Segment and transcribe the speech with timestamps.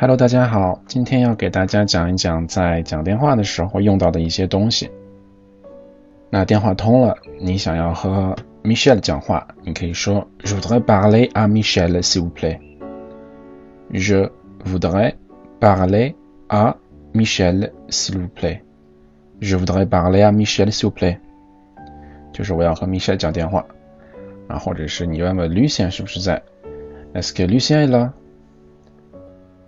[0.00, 4.90] Hello，大家好，今天要给大家讲一讲在讲电话的时候用到的一些东西。
[6.30, 8.34] 那电话通了，你想要和
[8.64, 12.58] Michelle 讲话，你可以说 Je voudrais parler à Michelle, s'il vous plaît.
[13.92, 14.30] Je
[14.64, 15.16] voudrais
[15.60, 16.14] parler
[16.48, 16.74] à
[17.13, 18.63] Michelle, s'il vous plaît.
[19.39, 21.19] Je voudrais parler à Michelle, s'il vous plaît.
[22.31, 23.65] 就是我要和 Michelle 讲电话
[24.47, 26.41] 啊，或者是你问问 Lucien 是不是在？
[27.13, 28.13] Est-ce que Lucien est là?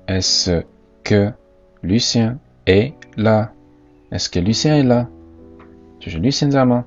[0.08, 0.64] Est-ce
[1.04, 1.34] que
[1.82, 3.52] Lucien est là?
[4.12, 5.08] Est-ce que Lucien est là?
[6.00, 6.86] 就是 Lucien 在吗？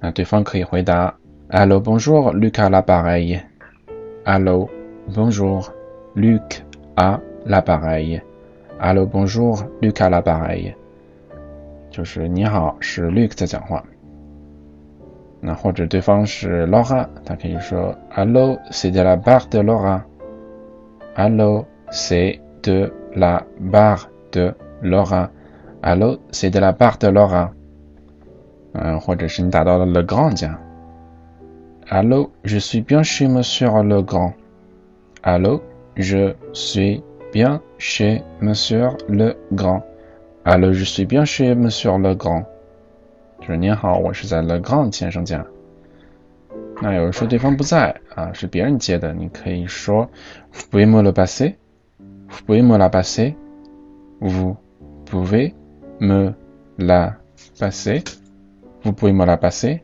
[0.00, 1.14] 啊，对方可以回答
[1.48, 3.40] Allô, bonjour, Luc à l'appareil.
[4.24, 4.70] Allô,
[5.14, 5.70] bonjour,
[6.14, 6.64] Luc
[6.96, 8.22] à l'appareil.
[8.78, 10.74] Allô, bonjour, Luc à l'appareil.
[11.90, 13.84] 就是你好，是 Luc 在讲话。
[15.40, 20.02] 那或者对方是 Laura，他可以说 Allô, c'est de la part de Laura.
[21.14, 25.30] Allô, c'est de la part de Laura.
[25.82, 27.50] Allô, c'est de la part de Laura.
[28.74, 30.58] 嗯，或者是你打到了 Le Grand 家。
[31.90, 34.32] Allô, je suis bien chez Monsieur Le Grand.
[35.22, 35.60] Allô,
[35.94, 39.82] je suis bien chez Monsieur Le Grand.
[40.44, 42.44] Allô, je suis bien chez Monsieur Le Grand.
[43.40, 45.44] 就是您好，我是在 Le Grand 先生家。
[46.80, 50.08] 那有人说对方不在啊，是别人接的，你可以说
[50.52, 51.54] Vous pouvez me le passer?
[52.28, 53.34] Vous pouvez me la passer?
[54.20, 54.56] Vous
[55.06, 55.54] pouvez
[56.00, 56.34] me
[56.76, 57.16] la
[57.58, 58.02] passer?
[58.82, 59.80] Vous pouvez me la passer?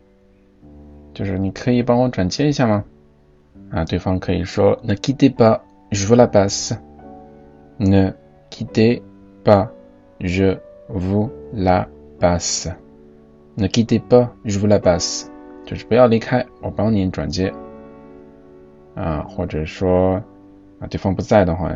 [1.15, 2.85] 就是你可以帮我转接一下吗？
[3.71, 6.77] 啊，对方可以说 Ne quittez pas, je vous la passe.
[7.79, 8.13] Ne
[8.51, 9.03] quittez
[9.45, 9.71] pas,
[10.21, 10.59] je
[10.89, 12.69] vous la passe.
[13.57, 15.31] Ne quittez pas, je vous la passe.
[15.65, 17.53] 就是不要离开，我帮您转接。
[18.95, 20.23] 啊，或者说
[20.81, 21.73] 啊，对方不在的话，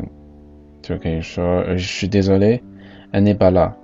[0.81, 2.63] 就可以说 Je suis désolé,
[3.13, 3.75] elle n'est pas là.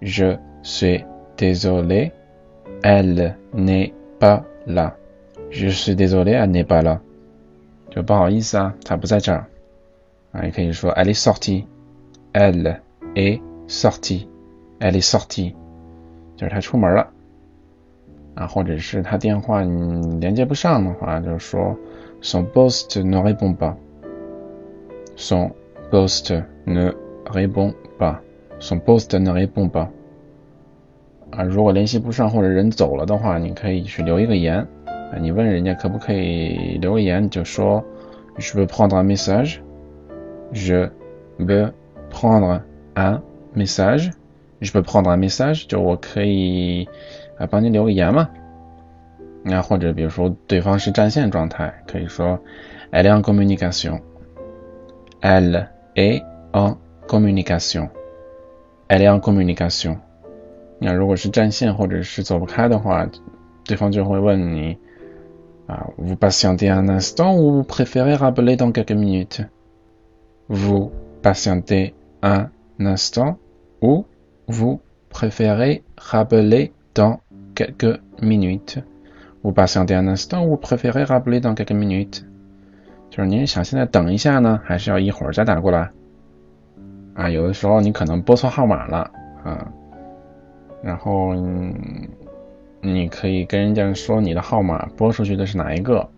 [0.00, 1.04] Je suis
[1.36, 2.12] désolé,
[2.82, 4.94] elle n'est pas là.
[5.50, 7.00] Je suis désolé, elle n'est pas là.
[7.90, 9.46] 就不好意思啊，她不在这儿。
[10.32, 11.64] 啊，也可以说 Elle est sortie,
[12.32, 12.80] elle
[13.14, 14.26] est sortie,
[14.80, 15.54] elle est sortie，
[16.36, 17.08] 就是她出门了。
[18.34, 21.76] 啊，或者是他电话你连接不上的话，就是说
[22.20, 23.76] Son poste ne répond pas.
[25.14, 25.52] Son
[25.88, 26.92] poste ne
[27.26, 28.16] répond pas.
[28.58, 29.86] Son poste ne répond pas.
[31.30, 34.66] 啊，如果联系不上或者人走了的话，你可以去留一个言。
[34.86, 37.84] 啊，你问人家可不可以留个言，就说
[38.38, 39.58] Je peux prendre un message.
[40.52, 40.88] Je
[41.38, 41.72] peux
[42.10, 42.60] prendre
[42.94, 43.22] un
[43.54, 44.10] message.
[44.60, 45.66] Je peux prendre un message.
[45.66, 46.88] 就我可以
[47.38, 48.28] 啊帮你留个言嘛。
[49.42, 52.38] 那或者比如说对方是占线状态，可以说
[52.92, 54.00] Elle est en communication.
[55.20, 56.22] Elle est
[56.52, 56.76] en
[57.08, 57.88] communication.
[58.88, 59.96] Elle est en communication.
[60.78, 63.08] 那如果是占线或者是走不开的话，
[63.64, 64.78] 对方就会问你
[65.66, 69.46] 啊，Vous patientez un instant ou vous préférez rappeler dans quelques minutes?
[70.48, 70.90] Vous
[71.22, 73.38] patientez un instant
[73.80, 74.04] ou
[74.46, 77.20] vous préférez rappeler dans
[77.54, 78.82] quelques minutes?
[79.42, 82.24] Vous patientez un instant ou vous préférez rappeler dans quelques minutes?
[83.10, 85.90] 就是您想现在等一下呢，还是要一会儿再打过来？
[87.14, 89.10] 啊，有的时候你可能拨错号码了
[89.44, 89.72] 啊，
[90.82, 91.32] 然后
[92.80, 96.08] 你可以跟人家说你的号码拨出去的是哪一个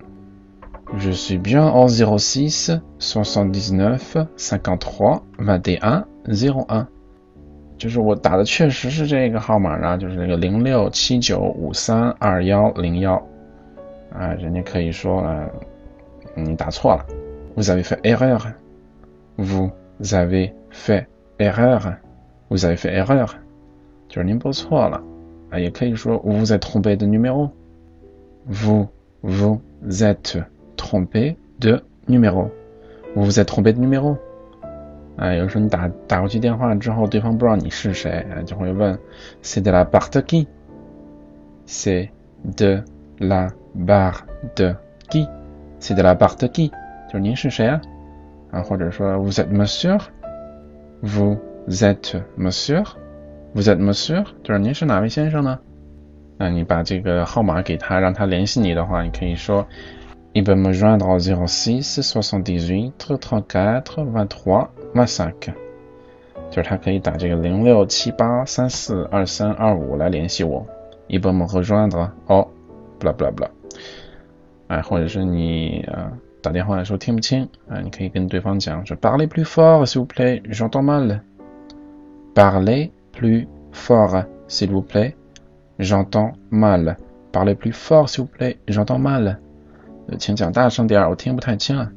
[1.01, 6.87] ？Je suis bien au zéro six soixante-dix-neuf cinquante-trois vingt et un zéro un。
[7.79, 13.23] 就是我打的确实是这个号码啊，就是这个零六七九五三二幺零幺
[14.11, 15.47] 啊，人家可以说啊，
[16.35, 17.05] 你打错了，
[17.55, 21.07] Vous avez fait erreur，Vous avez fait
[21.39, 23.29] erreur，Vous avez fait erreur，
[24.09, 25.03] 就是您拨错了
[25.51, 28.89] 啊，也可以说 Vous êtes trompé de numéro，Vous
[29.21, 29.61] vous
[30.01, 30.39] êtes
[30.81, 32.51] trompé de numéro.
[33.15, 34.19] Vous vous êtes trompé de numéro.
[35.17, 38.99] 啊，有时候你打打过去电话之后，对方不知道你是谁，就会问：
[39.43, 42.11] C'est de la part qui？C'est
[42.59, 42.83] de
[43.19, 44.19] la part
[45.09, 46.71] qui？C'est de la part qui？
[47.09, 47.81] 就是您是谁啊？
[48.51, 51.39] 啊，或者说 Vous êtes monsieur？Vous
[51.71, 54.23] êtes monsieur？Vous êtes monsieur？
[54.43, 55.59] 就是您是哪位先生呢？
[56.37, 59.67] 那你把这个号码给他，让他联系你的话，你可以说。
[60.35, 65.55] Il peut me joindre au 06 78 34 23 25。
[66.51, 70.67] 就是他可以打这个零六七八三四二三二五来联系我。
[71.09, 72.49] Il peut me rejoindre au
[73.01, 73.49] blah blah blah。
[74.69, 76.13] 哎，或者是你啊
[76.43, 81.21] 打电话的时候听不清啊，你可以跟对方讲说 Parlez plus fort s'il vous plaît, j'entends mal.
[82.35, 85.15] Parlez plus fort s'il vous plaît,
[85.79, 86.97] j'entends mal.
[87.33, 89.39] Parlez plus fort s'il vous plaît, j'entends mal.
[90.18, 91.92] 请讲大声点，我听不太清啊。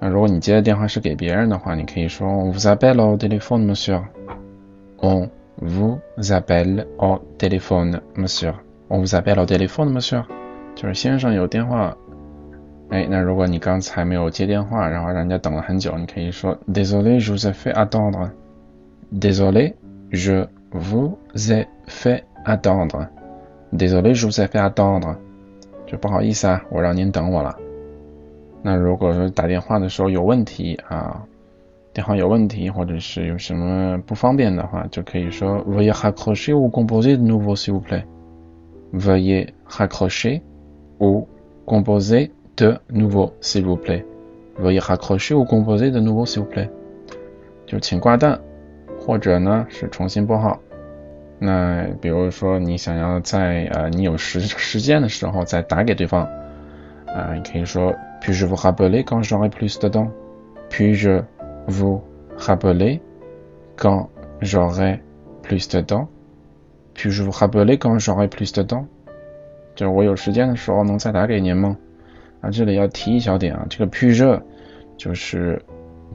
[0.00, 4.00] 那如果你接的电话是给别人的话，你可以说 Vous appelle au téléphone, monsieur.
[5.00, 5.28] On
[5.60, 8.54] vous appelle au téléphone, monsieur.
[8.88, 10.24] On vous appelle au téléphone, monsieur.
[10.74, 11.96] 就是先生有电话。
[12.90, 18.30] 哎，那如果你刚才没有接电话，然后人家等了很久，你可以说 Désolé, je vous ai fait attendre.
[19.12, 19.74] Désolé,
[20.10, 23.08] je vous ai fait attendre.
[23.72, 25.16] Désolé, je vous ai fait attendre.
[25.90, 27.56] 就不好意思啊，我让您等我了。
[28.62, 31.24] 那如果说打电话的时候有问题啊，
[31.94, 38.04] 电话有问题，或者是有什么不方便的话，就可以说 Veuillez raccrocher ou composer de nouveau s'il vous plaît.
[38.92, 40.42] Veuillez raccrocher
[41.00, 41.26] ou
[41.64, 44.04] composer de nouveau s'il vous plaît.
[44.56, 46.68] v o u l e z raccrocher ou composer de nouveau s'il vous plaît.
[47.66, 48.38] 就请挂断，
[48.98, 50.58] 或者呢是重新拨号。
[51.38, 56.28] 那比如说你想要在呃你有时时间的时候再打给对方
[57.06, 60.10] 啊，你可以说 Puis-je vous rappeler quand j'aurai plus de temps?
[60.70, 61.22] Puis-je
[61.68, 62.02] vous
[62.36, 63.00] rappeler
[63.76, 64.08] quand
[64.40, 65.00] j'aurai
[65.42, 66.08] plus de temps?
[66.94, 68.86] Puis-je vous rappeler quand j'aurai plus de temps?
[69.76, 71.76] 就是我有时间的时候能再打给您吗？
[72.40, 74.42] 啊，这里要提一小点啊，这个 puis-je
[74.96, 75.62] 就是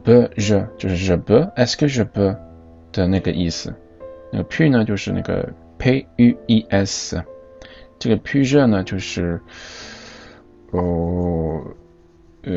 [0.03, 2.35] Be je 就是 je peux，est-ce que je peux
[2.91, 3.73] 的那个意思。
[4.35, 5.47] 那个 p 呢，就是那个
[5.77, 7.23] p u e s，
[7.99, 9.39] 这个 p 热呢，就是
[10.71, 11.63] 哦
[12.41, 12.51] 呃，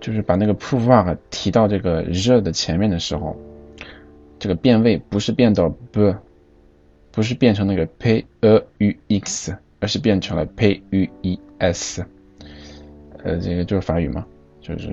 [0.00, 3.36] 就是把那个 pouvoir 提到这个热的前面的时候，
[4.38, 6.16] 这个变位不是变到 b，
[7.12, 12.02] 不是变成那个 p e u x，而是变成了 p u e s，
[13.22, 14.24] 呃，这个就是法语嘛，
[14.62, 14.88] 就是。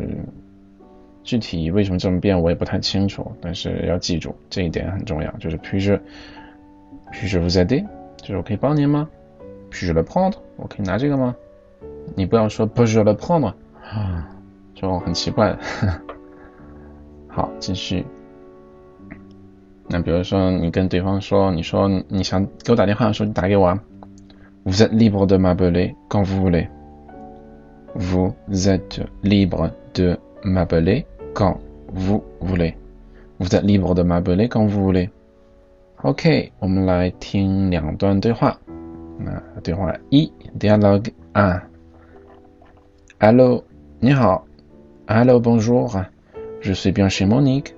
[1.27, 6.00] 具体为什么这么变，我也不太清楚，但是要记住这一点很重要，就是 puis-je
[7.12, 7.85] puis-je vous aider，
[8.15, 9.09] 就是我可以帮您吗
[9.69, 11.35] ？puis-je le prendre，我可以拿这个吗？
[12.15, 13.51] 你不要说 puis-je le prendre，
[14.74, 15.53] 就很奇怪。
[17.27, 18.06] 好，继续。
[19.89, 23.77] 那比如说你跟对方说，你说你想给我打电话的时候，你打给我啊。
[24.63, 26.69] Vous êtes libre de m'appeler quand vous voulez.
[27.95, 31.06] Vous êtes libre de m'appeler
[31.37, 31.58] quand
[31.93, 32.76] vous voulez.
[33.38, 35.10] Vous êtes libre de m'appeler quand vous voulez.
[36.02, 38.58] OK，我们来听两段对话。
[39.19, 43.62] 那对话一，dialogue 1。Allô，
[44.00, 44.44] 你好。
[45.06, 47.73] Allô bonjour，je suis bien chez Monique。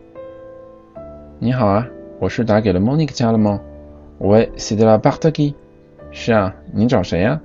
[1.39, 1.87] 你好啊，
[2.19, 3.61] 我是打给了 Monique 家了吗？
[4.21, 5.55] Ouais，c'est de la part qui？
[6.11, 7.41] 是啊，你找谁呀？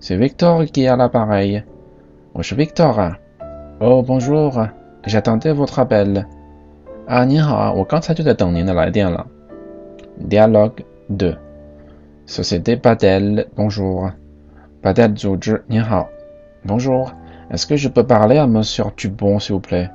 [0.00, 1.64] C'est Victor qui a l'appareil。
[2.32, 3.18] 我是 Victor 啊。
[3.80, 4.70] Oh bonjour。
[5.06, 6.24] J'attendais votre appel.
[7.06, 9.26] 啊，您好啊，我刚才就在等您的来电了。
[10.28, 11.36] Dialogue 2
[12.26, 14.12] Société Padel, bonjour.
[14.80, 16.08] Padel 组织，您好。
[16.64, 17.12] Bonjour.
[17.50, 19.90] Est-ce que je peux parler à Monsieur Dupont, s'il vous plaît?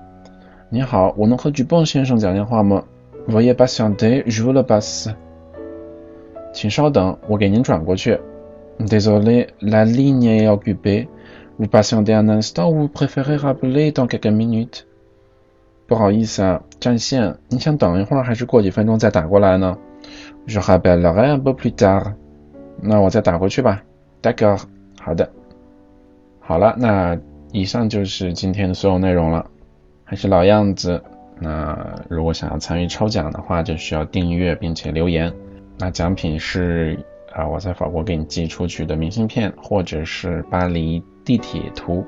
[0.70, 2.84] 你好，我能和 Dupont 先生讲电话吗？
[3.28, 5.10] Veuillez patienter, je vous le passe.
[6.54, 8.20] 请稍等，我给您转过去。
[8.80, 11.08] Désolé, la ligne est occupée.
[11.58, 14.86] Vous patientez un instant ou vous préférez rappeler dans quelques minutes?
[15.93, 17.37] 不好意思啊，占线。
[17.49, 19.77] 你想等一会儿，还是过几分钟再打过来呢
[20.47, 22.15] ？Je rappellerai un peu plus tard。
[22.81, 23.83] 那我再打过去吧。
[24.23, 24.57] 大哥。
[24.99, 25.31] 好的。
[26.41, 27.19] 好了，那
[27.53, 29.45] 以上就是今天的所有内容了。
[30.03, 31.03] 还是老样子，
[31.39, 35.31] 那如果想要参与抽奖的话，就需要订阅并且留言。
[35.79, 36.99] 那奖品是
[37.35, 42.03] 啊，我在法国给你寄出去的明信片，或者是巴黎地铁图。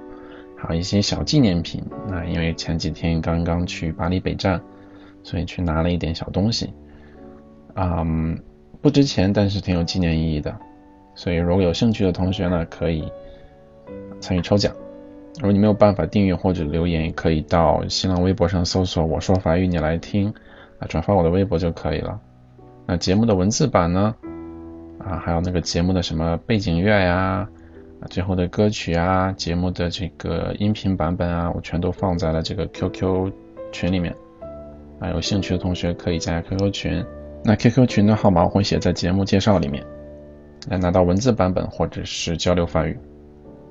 [0.66, 4.60] 还有一些小纪念品，那因为前几天刚刚去巴黎北站，
[5.22, 6.72] 所以去拿了一点小东西，
[7.74, 8.38] 嗯，
[8.80, 10.56] 不值钱，但是挺有纪念意义的，
[11.14, 13.04] 所以如果有兴趣的同学呢，可以
[14.20, 14.74] 参与抽奖。
[15.36, 20.32] 如果你没有办法订阅或者留言，也可以到新浪微博上搜索“我说法语你来听”，
[20.78, 22.20] 啊，转发我的微博就可以了。
[22.86, 24.14] 那节目的文字版呢？
[24.98, 27.48] 啊，还有那个节目的什么背景乐呀，啊，
[28.00, 33.32] 啊最后的歌曲啊，节目的这个音频版本啊，我全都放在了这个 QQ
[33.72, 34.14] 群里面。
[35.00, 37.04] 啊，有兴趣的同学可以加 QQ 群。
[37.42, 39.84] 那 QQ 群的号码我会写在节目介绍里面，
[40.68, 42.98] 来拿到文字版本或者是交流法语。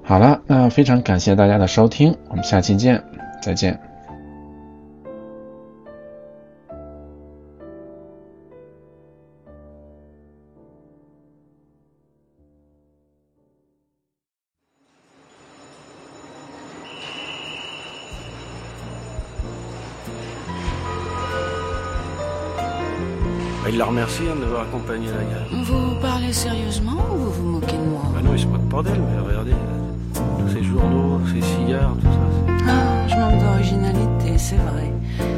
[0.03, 3.01] 好了，那非常感谢大家的收听，我们下期见，
[3.41, 3.92] 再见。
[23.69, 25.63] Il la remercie hein, de m'avoir accompagné la gare.
[25.63, 28.83] Vous parlez sérieusement ou vous vous moquez de moi Bah non, il se moque pas
[28.83, 29.53] d'elle, mais regardez,
[30.13, 32.53] tous ces journaux, ces cigares, tout ça.
[32.67, 34.91] Ah, je manque d'originalité, c'est vrai.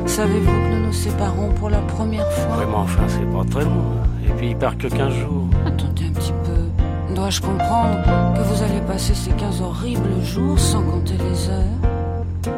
[0.06, 3.72] Savez-vous que nous nous séparons pour la première fois mais enfin, c'est pas très long.
[3.72, 4.08] hein.
[4.28, 5.48] Et puis, il part que 15 jours.
[5.66, 7.14] Attendez un petit peu.
[7.14, 7.98] Dois-je comprendre
[8.36, 12.54] que vous allez passer ces 15 horribles jours sans compter les heures?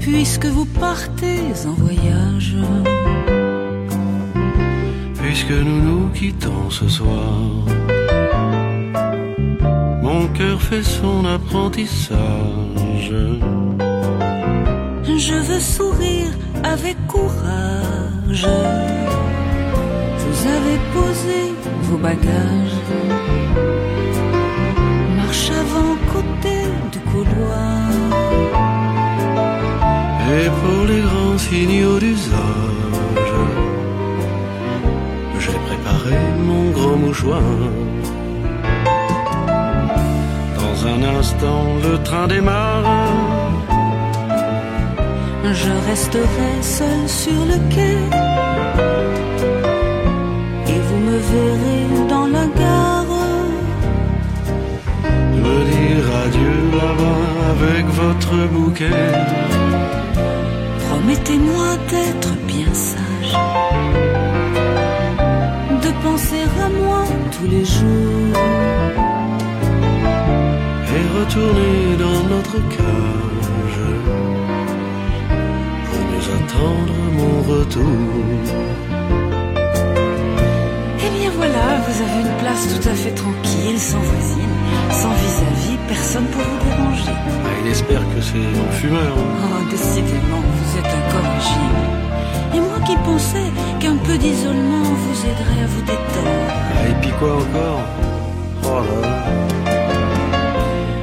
[0.00, 2.56] Puisque vous partez en voyage,
[5.38, 7.42] Puisque nous nous quittons ce soir,
[10.02, 13.12] mon cœur fait son apprentissage.
[15.04, 16.32] je veux sourire
[16.64, 18.48] avec courage.
[20.22, 21.38] Vous avez posé
[21.82, 22.80] vos bagages.
[25.16, 26.56] Marche avant côté
[26.92, 27.90] du couloir.
[30.32, 32.85] Et pour les grands signaux d'usage,
[35.86, 37.42] préparé mon grand mouchoir.
[40.60, 42.84] Dans un instant, le train démarre.
[45.44, 47.98] Je resterai seul sur le quai.
[50.72, 53.16] Et vous me verrez dans la gare.
[55.44, 59.04] Me dire adieu là-bas avec votre bouquet.
[60.88, 64.15] Promettez-moi d'être bien sage.
[66.68, 68.36] Moi tous les jours.
[70.96, 73.82] Et retourner dans notre cage.
[75.86, 77.82] Pour mieux attendre mon retour.
[80.98, 84.55] Eh bien voilà, vous avez une place tout à fait tranquille, sans voisine,
[84.90, 87.16] sans vis-à-vis, personne pour vous déranger.
[87.44, 89.14] Ah, il espère que c'est mon fumeur.
[89.16, 91.84] Oh, décidément, vous êtes incorrigible.
[92.54, 96.50] Et moi qui pensais qu'un peu d'isolement vous aiderait à vous détendre.
[96.50, 97.82] Ah, et puis quoi encore?
[98.64, 99.16] Oh là là.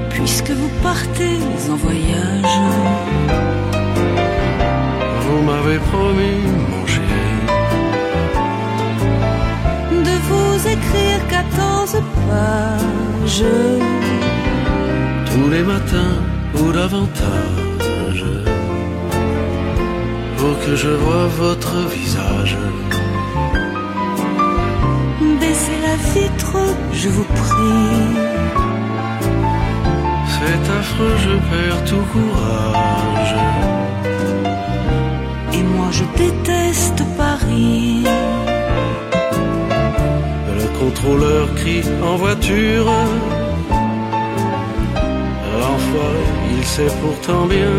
[0.10, 1.38] Puisque vous partez
[1.72, 2.56] en voyage,
[5.26, 6.42] Vous m'avez promis,
[6.72, 7.30] mon chéri,
[10.08, 11.22] de vous écrire
[11.84, 13.44] 14 pages.
[15.26, 16.18] tous les matins
[16.58, 18.26] ou davantage,
[20.38, 22.58] pour que je vois votre visage.
[25.42, 26.58] Baissez la vitre,
[26.94, 28.00] je vous prie.
[30.34, 33.36] C'est affreux, je perds tout courage.
[35.54, 37.93] Et moi je déteste Paris.
[41.04, 42.86] Le contrôleur crie en voiture.
[45.60, 46.24] L'enfoiré,
[46.58, 47.76] il sait pourtant bien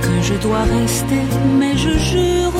[0.00, 1.22] que je dois rester,
[1.58, 2.52] mais je jure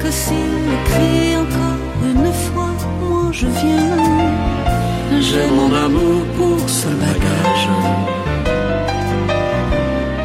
[0.00, 5.20] que s'il me crie encore une fois, moi je viens.
[5.20, 7.68] J'ai mon amour pour ce bagage.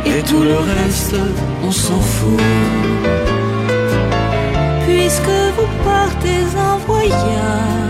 [0.07, 1.15] Et tout le reste,
[1.63, 3.28] on s'en fout.
[7.00, 7.88] Puisque